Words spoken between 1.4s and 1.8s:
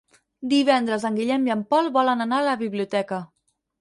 i en